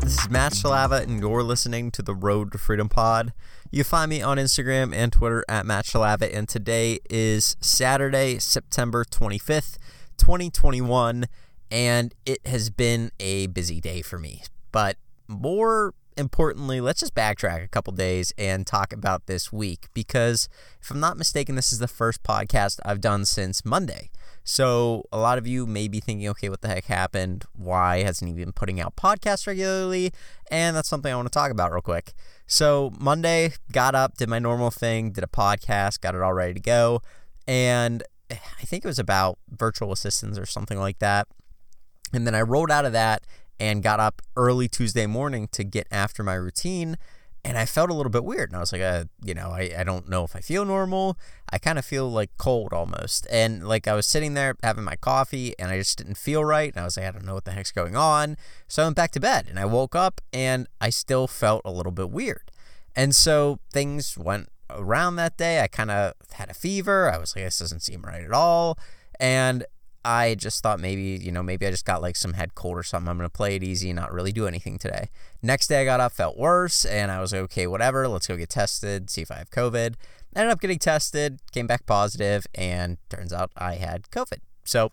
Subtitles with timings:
[0.00, 3.32] This is Matt Shalava, and you're listening to the Road to Freedom Pod.
[3.70, 9.04] You find me on Instagram and Twitter at Matt Shalava, and today is Saturday, September
[9.04, 9.76] 25th,
[10.16, 11.26] 2021,
[11.70, 14.42] and it has been a busy day for me.
[14.72, 20.48] But more importantly, let's just backtrack a couple days and talk about this week because
[20.82, 24.10] if I'm not mistaken, this is the first podcast I've done since Monday.
[24.42, 27.44] So a lot of you may be thinking, okay, what the heck happened?
[27.54, 30.12] Why hasn't he been putting out podcasts regularly?
[30.50, 32.12] And that's something I want to talk about real quick.
[32.46, 36.54] So Monday, got up, did my normal thing, did a podcast, got it all ready
[36.54, 37.00] to go.
[37.46, 41.28] And I think it was about virtual assistants or something like that.
[42.12, 43.22] And then I rolled out of that
[43.60, 46.96] and got up early Tuesday morning to get after my routine.
[47.44, 48.50] And I felt a little bit weird.
[48.50, 51.16] And I was like, uh, you know, I, I don't know if I feel normal.
[51.50, 53.26] I kind of feel like cold almost.
[53.30, 56.72] And like I was sitting there having my coffee and I just didn't feel right.
[56.72, 58.36] And I was like, I don't know what the heck's going on.
[58.66, 61.70] So I went back to bed and I woke up and I still felt a
[61.70, 62.50] little bit weird.
[62.94, 65.62] And so things went around that day.
[65.62, 67.10] I kind of had a fever.
[67.10, 68.78] I was like, this doesn't seem right at all.
[69.20, 69.64] And
[70.04, 72.82] I just thought maybe, you know, maybe I just got like some head cold or
[72.82, 73.08] something.
[73.08, 75.10] I'm going to play it easy and not really do anything today.
[75.42, 78.08] Next day I got up, felt worse, and I was like, okay, whatever.
[78.08, 79.94] Let's go get tested, see if I have COVID.
[80.36, 84.38] Ended up getting tested, came back positive, and turns out I had COVID.
[84.64, 84.92] So,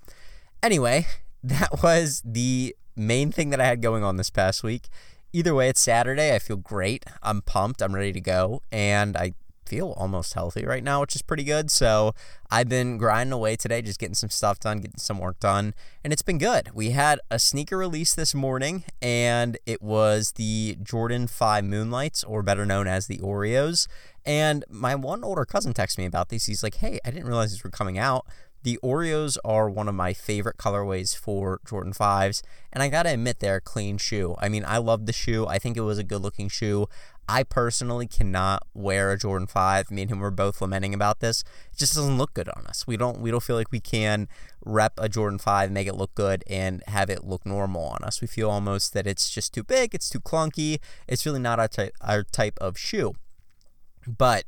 [0.63, 1.05] anyway,
[1.43, 4.87] that was the main thing that I had going on this past week.
[5.33, 6.33] Either way, it's Saturday.
[6.33, 7.05] I feel great.
[7.21, 7.81] I'm pumped.
[7.81, 8.61] I'm ready to go.
[8.71, 9.33] And I
[9.65, 11.71] feel almost healthy right now, which is pretty good.
[11.71, 12.13] So
[12.49, 16.13] I've been grinding away today, just getting some stuff done, getting some work done, and
[16.13, 16.69] it's been good.
[16.73, 22.41] We had a sneaker release this morning, and it was the Jordan 5 Moonlights, or
[22.43, 23.87] better known as the Oreos.
[24.25, 26.45] And my one older cousin texted me about these.
[26.45, 28.25] He's like, hey, I didn't realize these were coming out.
[28.65, 32.41] The Oreos are one of my favorite colorways for Jordan 5s,
[32.73, 34.33] and I gotta admit, they're a clean shoe.
[34.39, 35.45] I mean, I love the shoe.
[35.45, 36.87] I think it was a good looking shoe.
[37.27, 39.89] I personally cannot wear a Jordan 5.
[39.89, 41.43] Me and him were both lamenting about this.
[41.71, 42.85] It just doesn't look good on us.
[42.85, 44.27] We don't we don't feel like we can
[44.63, 48.21] rep a Jordan 5, make it look good and have it look normal on us.
[48.21, 50.79] We feel almost that it's just too big, it's too clunky.
[51.07, 53.13] It's really not our type our type of shoe.
[54.07, 54.45] But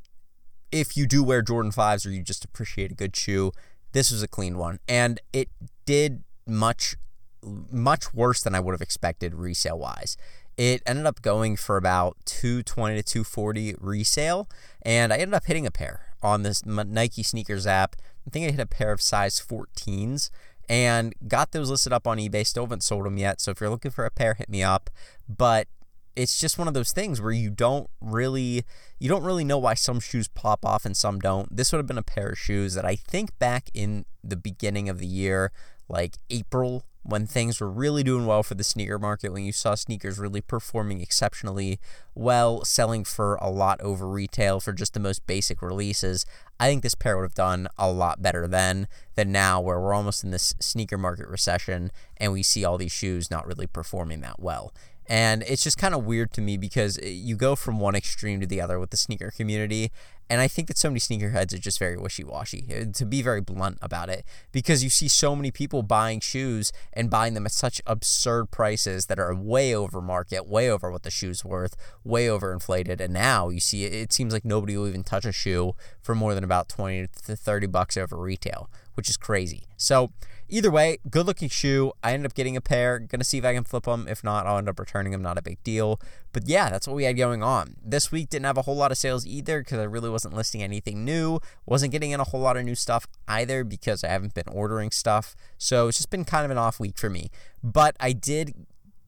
[0.71, 3.51] if you do wear Jordan 5s or you just appreciate a good shoe,
[3.93, 5.49] this was a clean one, and it
[5.85, 6.95] did much
[7.43, 10.17] much worse than I would have expected resale wise.
[10.57, 14.49] It ended up going for about 220 to 240 resale,
[14.81, 17.95] and I ended up hitting a pair on this Nike sneakers app.
[18.25, 20.29] I think I hit a pair of size 14s
[20.67, 22.45] and got those listed up on eBay.
[22.45, 24.89] Still haven't sold them yet, so if you're looking for a pair, hit me up.
[25.29, 25.67] But
[26.15, 28.65] it's just one of those things where you don't really
[28.97, 31.55] you don't really know why some shoes pop off and some don't.
[31.55, 34.89] This would have been a pair of shoes that I think back in the beginning
[34.89, 35.51] of the year,
[35.89, 39.75] like April, when things were really doing well for the sneaker market, when you saw
[39.75, 41.79] sneakers really performing exceptionally
[42.13, 46.25] well, selling for a lot over retail for just the most basic releases,
[46.59, 49.93] I think this pair would have done a lot better then than now, where we're
[49.93, 54.19] almost in this sneaker market recession and we see all these shoes not really performing
[54.21, 54.73] that well.
[55.09, 58.47] And it's just kind of weird to me because you go from one extreme to
[58.47, 59.91] the other with the sneaker community.
[60.29, 63.21] And I think that so many sneakerheads are just very wishy washy, uh, to be
[63.21, 67.45] very blunt about it, because you see so many people buying shoes and buying them
[67.45, 71.77] at such absurd prices that are way over market, way over what the shoe's worth,
[72.03, 72.99] way over inflated.
[72.99, 76.33] And now you see it seems like nobody will even touch a shoe for more
[76.33, 79.63] than about 20 to 30 bucks over retail, which is crazy.
[79.77, 80.11] So,
[80.49, 81.91] Either way, good looking shoe.
[82.03, 82.99] I ended up getting a pair.
[82.99, 84.07] Gonna see if I can flip them.
[84.07, 85.21] If not, I'll end up returning them.
[85.21, 85.99] Not a big deal.
[86.31, 87.75] But yeah, that's what we had going on.
[87.83, 90.63] This week didn't have a whole lot of sales either because I really wasn't listing
[90.63, 91.39] anything new.
[91.65, 94.91] Wasn't getting in a whole lot of new stuff either because I haven't been ordering
[94.91, 95.35] stuff.
[95.57, 97.29] So it's just been kind of an off week for me.
[97.61, 98.53] But I did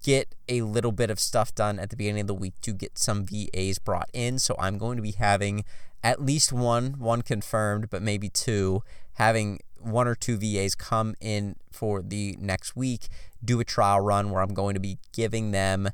[0.04, 2.98] get a little bit of stuff done at the beginning of the week to get
[2.98, 4.40] some VAs brought in.
[4.40, 5.64] So I'm going to be having
[6.04, 8.84] at least one, one confirmed, but maybe two,
[9.14, 13.08] having one or two VAs come in for the next week,
[13.44, 15.90] do a trial run where I'm going to be giving them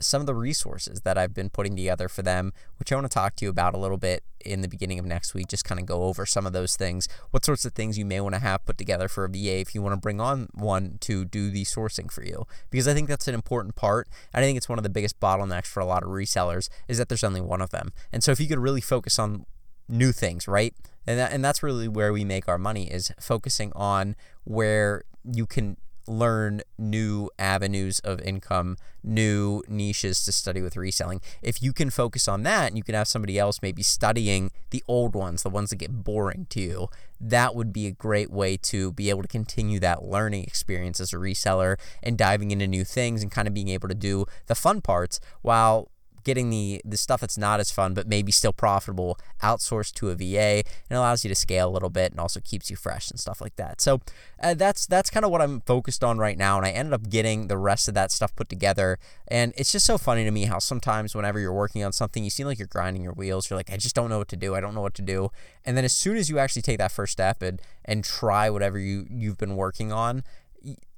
[0.00, 3.14] some of the resources that I've been putting together for them, which I want to
[3.14, 5.48] talk to you about a little bit in the beginning of next week.
[5.48, 8.20] Just kind of go over some of those things, what sorts of things you may
[8.20, 10.98] want to have put together for a VA if you want to bring on one
[11.00, 12.44] to do the sourcing for you.
[12.70, 14.08] Because I think that's an important part.
[14.32, 16.98] And I think it's one of the biggest bottlenecks for a lot of resellers is
[16.98, 17.92] that there's only one of them.
[18.12, 19.46] And so if you could really focus on
[19.88, 20.74] new things, right?
[21.06, 25.46] And that, and that's really where we make our money is focusing on where you
[25.46, 31.20] can learn new avenues of income, new niches to study with reselling.
[31.42, 34.82] If you can focus on that and you can have somebody else maybe studying the
[34.86, 36.88] old ones, the ones that get boring to you,
[37.20, 41.12] that would be a great way to be able to continue that learning experience as
[41.12, 44.54] a reseller and diving into new things and kind of being able to do the
[44.54, 45.88] fun parts while
[46.24, 50.14] getting the the stuff that's not as fun but maybe still profitable outsourced to a
[50.14, 53.20] VA and allows you to scale a little bit and also keeps you fresh and
[53.20, 53.80] stuff like that.
[53.80, 54.00] So
[54.42, 57.08] uh, that's that's kind of what I'm focused on right now and I ended up
[57.08, 58.98] getting the rest of that stuff put together
[59.28, 62.30] and it's just so funny to me how sometimes whenever you're working on something you
[62.30, 64.54] seem like you're grinding your wheels you're like I just don't know what to do.
[64.54, 65.30] I don't know what to do.
[65.64, 68.78] And then as soon as you actually take that first step and and try whatever
[68.78, 70.24] you you've been working on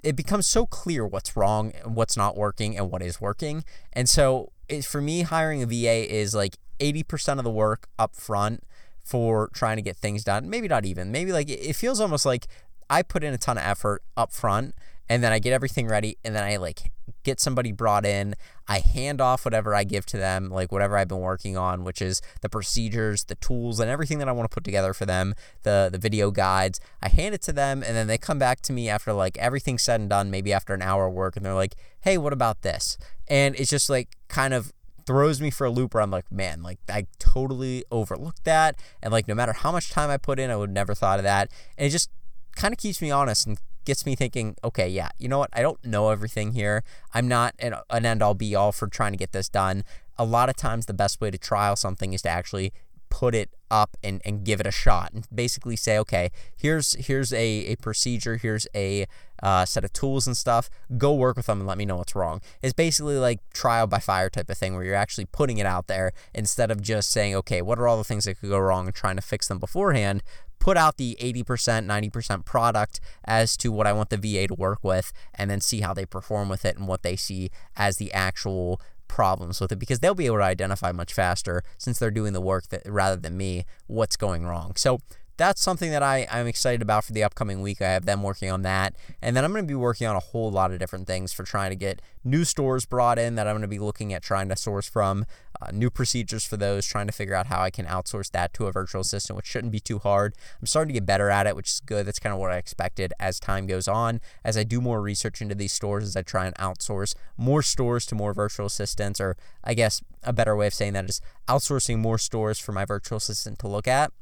[0.07, 3.65] it becomes so clear what's wrong, and what's not working, and what is working.
[3.93, 8.15] And so it, for me, hiring a VA is like 80% of the work up
[8.15, 8.63] front
[9.05, 10.51] for trying to get things done.
[10.51, 11.13] Maybe not even.
[11.13, 12.47] Maybe like it feels almost like
[12.91, 14.75] I put in a ton of effort up front
[15.09, 16.91] and then I get everything ready and then I like
[17.27, 18.35] get somebody brought in.
[18.69, 22.01] I hand off whatever I give to them, like whatever I've been working on, which
[22.01, 25.35] is the procedures, the tools, and everything that I want to put together for them,
[25.65, 26.81] the the video guides.
[27.03, 29.83] I hand it to them and then they come back to me after like everything's
[29.83, 32.63] said and done, maybe after an hour of work, and they're like, Hey, what about
[32.63, 32.97] this?
[33.29, 34.73] And it's just like kind of
[35.05, 38.81] throws me for a loop where I'm like, man, like I totally overlooked that.
[39.03, 41.25] And like no matter how much time I put in, I would never thought of
[41.25, 41.51] that.
[41.77, 42.11] And it just
[42.57, 45.51] kind of keeps me honest and gets me thinking, okay, yeah, you know what?
[45.53, 46.85] I don't know everything here.
[47.15, 49.85] I'm not an, an end all be all for trying to get this done.
[50.19, 52.73] A lot of times, the best way to trial something is to actually
[53.09, 57.33] put it up and, and give it a shot and basically say, okay, here's here's
[57.33, 59.07] a, a procedure, here's a
[59.43, 60.69] uh, set of tools and stuff.
[60.97, 62.41] Go work with them and let me know what's wrong.
[62.63, 65.87] It's basically like trial by fire type of thing where you're actually putting it out
[65.87, 68.87] there instead of just saying, okay, what are all the things that could go wrong
[68.87, 70.23] and trying to fix them beforehand
[70.59, 74.81] put out the 80%, 90% product as to what I want the VA to work
[74.83, 78.13] with and then see how they perform with it and what they see as the
[78.13, 82.33] actual problems with it because they'll be able to identify much faster since they're doing
[82.33, 84.73] the work that rather than me what's going wrong.
[84.77, 85.01] So
[85.37, 87.83] that's something that I, I'm excited about for the upcoming week.
[87.83, 88.95] I have them working on that.
[89.21, 91.43] And then I'm going to be working on a whole lot of different things for
[91.43, 94.49] trying to get new stores brought in that I'm going to be looking at trying
[94.49, 95.27] to source from,
[95.61, 98.67] uh, new procedures for those, trying to figure out how I can outsource that to
[98.67, 100.35] a virtual assistant, which shouldn't be too hard.
[100.61, 102.07] I'm starting to get better at it, which is good.
[102.07, 104.21] That's kind of what I expected as time goes on.
[104.45, 108.07] As I do more research into these stores, as I try and outsource more stores
[108.07, 111.99] to more virtual assistants, or I guess a better way of saying that is outsourcing
[111.99, 114.13] more stores for my virtual assistant to look at.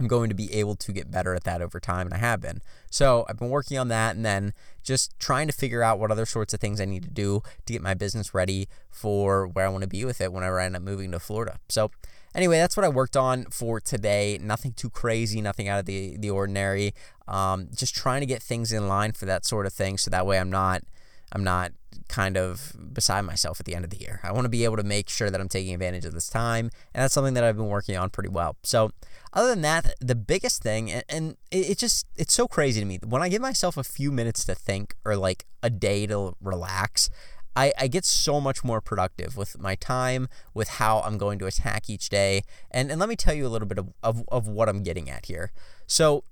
[0.00, 2.40] I'm going to be able to get better at that over time, and I have
[2.40, 2.60] been.
[2.90, 4.52] So I've been working on that and then
[4.82, 7.72] just trying to figure out what other sorts of things I need to do to
[7.72, 10.76] get my business ready for where I want to be with it whenever I end
[10.76, 11.58] up moving to Florida.
[11.68, 11.90] So
[12.34, 14.38] anyway, that's what I worked on for today.
[14.40, 16.94] Nothing too crazy, nothing out of the, the ordinary.
[17.26, 20.26] Um, just trying to get things in line for that sort of thing so that
[20.26, 20.82] way I'm not
[21.32, 21.72] I'm not
[22.08, 24.20] kind of beside myself at the end of the year.
[24.22, 26.70] I want to be able to make sure that I'm taking advantage of this time,
[26.94, 28.56] and that's something that I've been working on pretty well.
[28.62, 28.90] So,
[29.32, 32.86] other than that, the biggest thing, and, and it, it just it's so crazy to
[32.86, 36.34] me when I give myself a few minutes to think or like a day to
[36.40, 37.10] relax.
[37.56, 41.46] I, I get so much more productive with my time, with how I'm going to
[41.46, 42.44] attack each day.
[42.70, 45.10] And, and let me tell you a little bit of, of, of what I'm getting
[45.10, 45.50] at here.
[45.88, 46.22] So,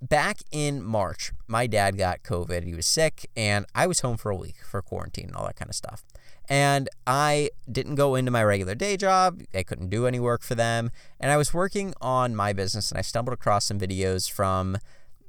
[0.00, 2.64] back in March, my dad got COVID.
[2.64, 5.56] He was sick, and I was home for a week for quarantine and all that
[5.56, 6.04] kind of stuff.
[6.48, 9.42] And I didn't go into my regular day job.
[9.54, 10.90] I couldn't do any work for them.
[11.20, 14.78] And I was working on my business, and I stumbled across some videos from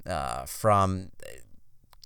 [0.06, 1.12] uh, from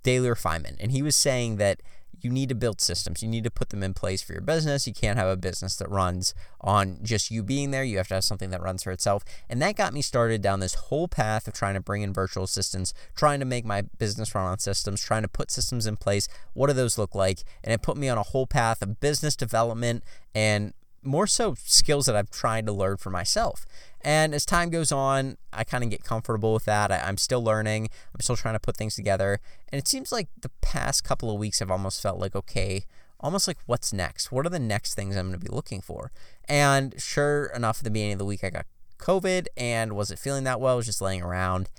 [0.03, 1.81] Daily Refinement, and he was saying that
[2.25, 3.21] you need to build systems.
[3.21, 4.87] You need to put them in place for your business.
[4.87, 7.83] You can't have a business that runs on just you being there.
[7.83, 9.23] You have to have something that runs for itself.
[9.47, 12.45] And that got me started down this whole path of trying to bring in virtual
[12.45, 16.27] assistants, trying to make my business run on systems, trying to put systems in place.
[16.53, 17.43] What do those look like?
[17.63, 20.03] And it put me on a whole path of business development
[20.33, 20.73] and
[21.05, 23.65] more so skills that I've tried to learn for myself.
[24.01, 26.91] And as time goes on, I kind of get comfortable with that.
[26.91, 27.89] I, am still learning.
[28.13, 29.39] I'm still trying to put things together.
[29.71, 32.85] And it seems like the past couple of weeks have almost felt like, okay,
[33.19, 34.31] almost like what's next?
[34.31, 36.11] What are the next things I'm going to be looking for?
[36.47, 38.65] And sure enough, at the beginning of the week, I got
[38.99, 40.73] COVID and wasn't feeling that well.
[40.73, 41.69] I was just laying around.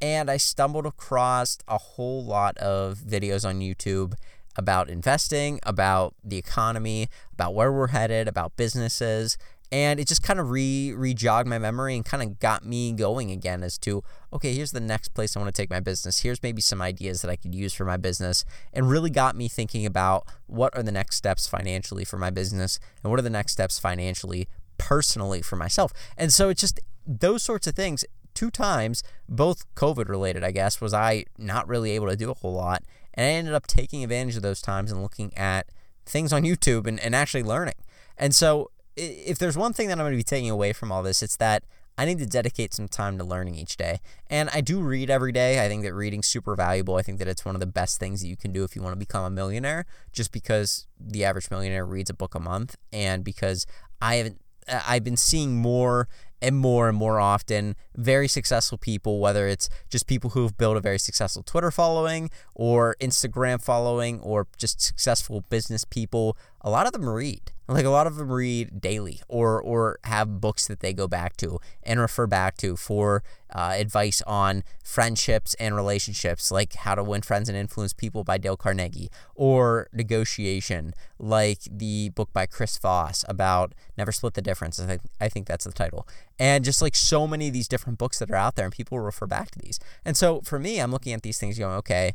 [0.00, 4.14] And I stumbled across a whole lot of videos on YouTube
[4.56, 9.36] about investing, about the economy, about where we're headed, about businesses,
[9.72, 13.32] and it just kind of re re-jogged my memory and kind of got me going
[13.32, 16.20] again as to okay here's the next place i want to take my business.
[16.20, 19.48] Here's maybe some ideas that i could use for my business and really got me
[19.48, 23.30] thinking about what are the next steps financially for my business and what are the
[23.30, 24.46] next steps financially
[24.78, 25.92] personally for myself.
[26.16, 28.04] And so it's just those sorts of things
[28.36, 32.34] two times, both COVID related, I guess, was I not really able to do a
[32.34, 32.84] whole lot.
[33.14, 35.66] And I ended up taking advantage of those times and looking at
[36.04, 37.74] things on YouTube and, and actually learning.
[38.16, 41.02] And so, if there's one thing that I'm going to be taking away from all
[41.02, 41.64] this, it's that
[41.98, 44.00] I need to dedicate some time to learning each day.
[44.28, 45.64] And I do read every day.
[45.64, 46.96] I think that reading's super valuable.
[46.96, 48.82] I think that it's one of the best things that you can do if you
[48.82, 52.76] want to become a millionaire, just because the average millionaire reads a book a month
[52.92, 53.66] and because
[54.00, 56.08] I haven't I've been seeing more
[56.42, 60.76] and more and more often very successful people, whether it's just people who have built
[60.76, 66.84] a very successful Twitter following or Instagram following or just successful business people, a lot
[66.84, 67.52] of them read.
[67.68, 71.36] Like a lot of them read daily or or have books that they go back
[71.38, 77.02] to and refer back to for uh, advice on friendships and relationships, like How to
[77.02, 82.78] Win Friends and Influence People by Dale Carnegie, or Negotiation, like the book by Chris
[82.78, 84.78] Voss about Never Split the Difference.
[84.78, 86.06] I think I think that's the title.
[86.38, 88.98] And just like so many of these different books that are out there, and people
[89.00, 89.80] refer back to these.
[90.04, 92.14] And so for me, I'm looking at these things going, okay,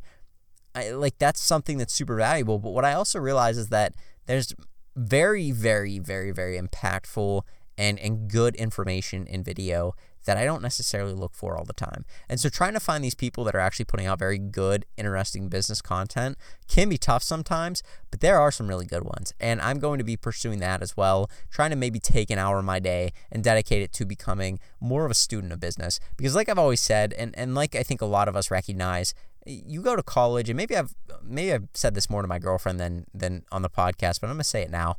[0.75, 2.59] I, like that's something that's super valuable.
[2.59, 3.93] But what I also realize is that
[4.25, 4.53] there's
[4.95, 7.43] very, very, very, very impactful
[7.77, 12.05] and, and good information in video that I don't necessarily look for all the time.
[12.29, 15.49] And so trying to find these people that are actually putting out very good, interesting
[15.49, 16.37] business content
[16.67, 19.33] can be tough sometimes, but there are some really good ones.
[19.39, 22.59] And I'm going to be pursuing that as well, trying to maybe take an hour
[22.59, 25.99] of my day and dedicate it to becoming more of a student of business.
[26.17, 29.15] Because like I've always said, and, and like I think a lot of us recognize,
[29.45, 30.93] you go to college and maybe I've
[31.23, 34.33] maybe I've said this more to my girlfriend than than on the podcast, but I'm
[34.33, 34.95] gonna say it now.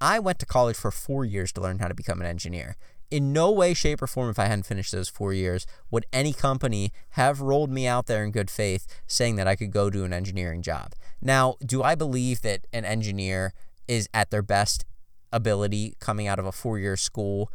[0.00, 2.76] I went to college for four years to learn how to become an engineer.
[3.10, 6.32] In no way, shape, or form, if I hadn't finished those four years, would any
[6.32, 10.04] company have rolled me out there in good faith saying that I could go do
[10.04, 10.94] an engineering job.
[11.20, 13.52] Now, do I believe that an engineer
[13.88, 14.84] is at their best
[15.32, 17.50] ability coming out of a four year school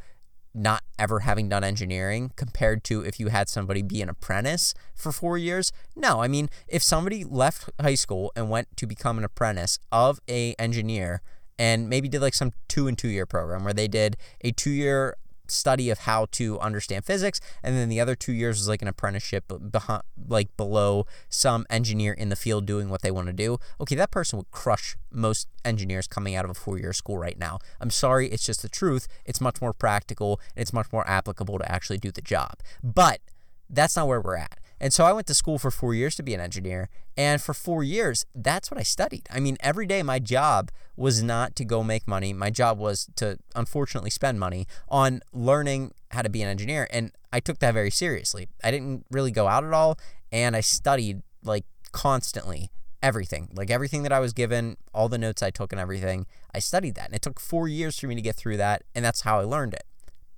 [0.56, 5.12] not ever having done engineering compared to if you had somebody be an apprentice for
[5.12, 5.72] four years?
[5.96, 10.20] No i mean if somebody left high school and went to become an apprentice of
[10.30, 11.22] a engineer
[11.58, 14.72] and maybe did like some two and two year program where they did a two
[14.72, 18.82] year study of how to understand physics, and then the other two years was like
[18.82, 23.34] an apprenticeship behind, like below some engineer in the field doing what they want to
[23.34, 23.58] do.
[23.80, 27.60] Okay, that person would crush most engineers coming out of a four-year school right now.
[27.80, 29.08] I'm sorry, it's just the truth.
[29.26, 32.60] It's much more practical and it's much more applicable to actually do the job.
[32.84, 33.22] But
[33.70, 34.60] that's not where we're at.
[34.80, 36.90] And so I went to school for four years to be an engineer.
[37.18, 39.28] And for four years, that's what I studied.
[39.32, 42.34] I mean, every day my job was not to go make money.
[42.34, 46.88] My job was to, unfortunately, spend money on learning how to be an engineer.
[46.92, 48.48] And I took that very seriously.
[48.64, 49.98] I didn't really go out at all.
[50.32, 52.70] And I studied like constantly
[53.02, 53.50] everything.
[53.54, 56.96] Like everything that I was given, all the notes I took and everything, I studied
[56.96, 57.06] that.
[57.06, 58.84] And it took four years for me to get through that.
[58.94, 59.86] And that's how I learned it.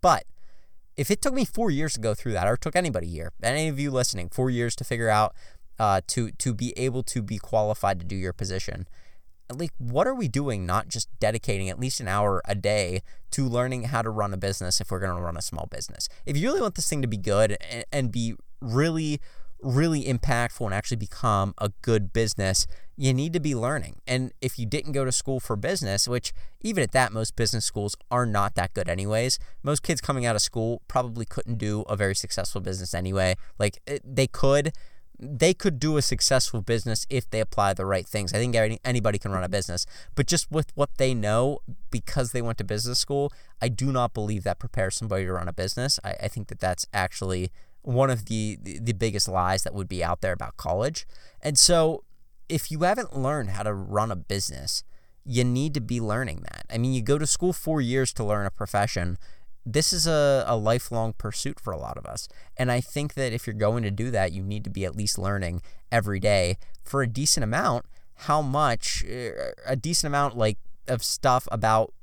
[0.02, 0.26] But
[0.98, 3.32] if it took me four years to go through that, or it took anybody here,
[3.42, 5.36] any of you listening, four years to figure out
[5.80, 8.88] uh, to to be able to be qualified to do your position,
[9.54, 10.66] like what are we doing?
[10.66, 14.38] Not just dedicating at least an hour a day to learning how to run a
[14.38, 16.10] business if we're going to run a small business.
[16.26, 19.22] If you really want this thing to be good and, and be really
[19.62, 24.02] really impactful and actually become a good business, you need to be learning.
[24.08, 27.66] And if you didn't go to school for business, which even at that, most business
[27.66, 31.82] schools are not that good, anyways, most kids coming out of school probably couldn't do
[31.82, 33.36] a very successful business anyway.
[33.60, 34.74] Like eh, they could.
[35.20, 38.36] They could do a successful business if they apply the right things.
[38.36, 41.58] I think anybody can run a business, but just with what they know
[41.90, 45.48] because they went to business school, I do not believe that prepares somebody to run
[45.48, 46.00] a business.
[46.04, 47.50] I, I think that that's actually
[47.88, 51.08] one of the, the, biggest lies that would be out there about college.
[51.42, 52.04] And so
[52.50, 54.84] if you haven't learned how to run a business,
[55.24, 56.66] you need to be learning that.
[56.70, 59.18] I mean, you go to school four years to learn a profession.
[59.66, 62.28] This is a, a lifelong pursuit for a lot of us.
[62.58, 64.98] And I think that if you're going to do that, you need to be at
[64.98, 67.86] least learning every day for a decent amount
[68.22, 70.58] how much, er, a decent amount like
[70.90, 71.94] of stuff about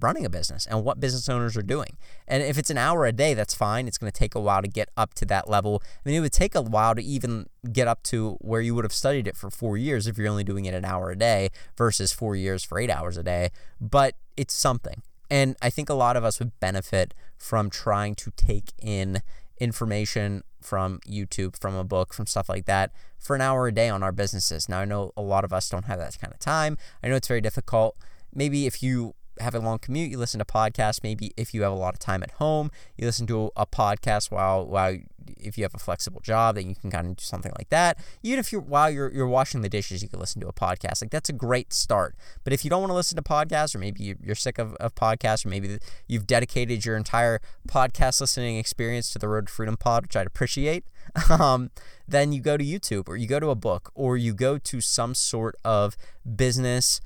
[0.00, 1.96] running a business and what business owners are doing.
[2.26, 3.86] And if it's an hour a day, that's fine.
[3.88, 5.82] It's going to take a while to get up to that level.
[5.84, 8.84] I mean, it would take a while to even get up to where you would
[8.84, 11.50] have studied it for four years if you're only doing it an hour a day
[11.76, 13.50] versus four years for eight hours a day.
[13.80, 15.02] But it's something.
[15.30, 19.22] And I think a lot of us would benefit from trying to take in
[19.58, 23.88] information from YouTube, from a book, from stuff like that for an hour a day
[23.88, 24.68] on our businesses.
[24.68, 26.76] Now, I know a lot of us don't have that kind of time.
[27.02, 27.96] I know it's very difficult.
[28.34, 31.02] Maybe if you have a long commute, you listen to podcasts.
[31.02, 34.30] Maybe if you have a lot of time at home, you listen to a podcast
[34.30, 34.96] while while
[35.38, 37.98] if you have a flexible job, then you can kind of do something like that.
[38.22, 41.02] Even if you're while you're you're washing the dishes, you can listen to a podcast.
[41.02, 42.14] Like that's a great start.
[42.44, 44.94] But if you don't want to listen to podcasts, or maybe you're sick of, of
[44.94, 49.76] podcasts, or maybe you've dedicated your entire podcast listening experience to the Road to Freedom
[49.76, 50.84] Pod, which I'd appreciate,
[51.30, 51.70] um,
[52.06, 54.80] then you go to YouTube, or you go to a book, or you go to
[54.80, 55.96] some sort of
[56.36, 57.00] business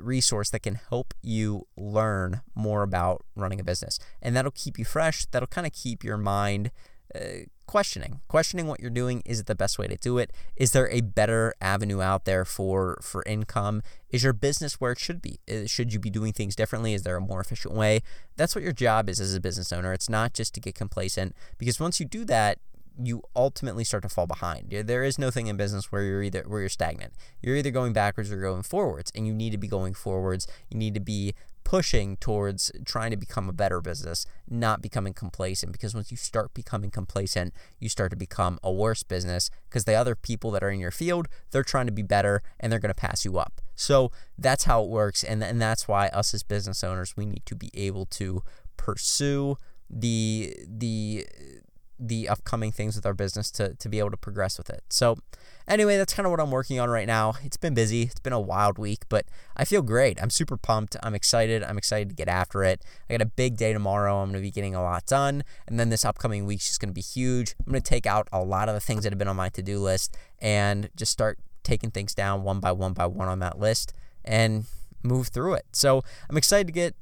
[0.00, 3.98] resource that can help you learn more about running a business.
[4.20, 5.26] And that'll keep you fresh.
[5.26, 6.70] That'll kind of keep your mind
[7.14, 9.22] uh, questioning, questioning what you're doing.
[9.24, 10.32] Is it the best way to do it?
[10.56, 13.82] Is there a better avenue out there for for income?
[14.10, 15.38] Is your business where it should be?
[15.50, 16.94] Uh, should you be doing things differently?
[16.94, 18.00] Is there a more efficient way?
[18.36, 19.92] That's what your job is as a business owner.
[19.92, 22.58] It's not just to get complacent because once you do that,
[23.02, 24.70] you ultimately start to fall behind.
[24.70, 27.12] There is no thing in business where you're either where you're stagnant.
[27.40, 30.46] You're either going backwards or going forwards, and you need to be going forwards.
[30.70, 31.34] You need to be
[31.68, 35.70] pushing towards trying to become a better business, not becoming complacent.
[35.70, 39.94] Because once you start becoming complacent, you start to become a worse business because the
[39.94, 42.88] other people that are in your field, they're trying to be better and they're going
[42.88, 43.60] to pass you up.
[43.76, 45.22] So that's how it works.
[45.22, 48.42] And, and that's why us as business owners, we need to be able to
[48.78, 49.58] pursue
[49.90, 51.26] the the
[51.98, 54.82] the upcoming things with our business to, to be able to progress with it.
[54.88, 55.18] So,
[55.66, 57.34] anyway, that's kind of what I'm working on right now.
[57.42, 59.26] It's been busy, it's been a wild week, but
[59.56, 60.20] I feel great.
[60.22, 60.96] I'm super pumped.
[61.02, 61.62] I'm excited.
[61.62, 62.82] I'm excited to get after it.
[63.08, 64.18] I got a big day tomorrow.
[64.18, 65.42] I'm going to be getting a lot done.
[65.66, 67.54] And then this upcoming week's just going to be huge.
[67.66, 69.48] I'm going to take out a lot of the things that have been on my
[69.50, 73.40] to do list and just start taking things down one by one by one on
[73.40, 73.92] that list
[74.24, 74.64] and
[75.02, 75.66] move through it.
[75.72, 76.94] So, I'm excited to get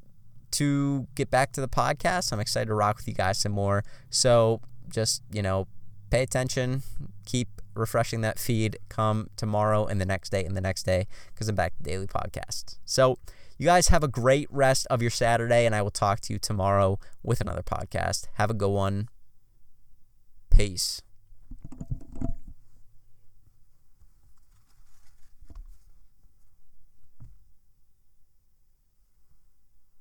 [0.52, 2.32] to get back to the podcast.
[2.32, 3.84] I'm excited to rock with you guys some more.
[4.10, 5.66] So, just, you know,
[6.10, 6.82] pay attention,
[7.24, 11.48] keep refreshing that feed come tomorrow and the next day and the next day because
[11.48, 12.78] I'm back to daily podcasts.
[12.84, 13.18] So,
[13.58, 16.38] you guys have a great rest of your Saturday, and I will talk to you
[16.38, 18.26] tomorrow with another podcast.
[18.34, 19.08] Have a good one.
[20.50, 21.00] Peace.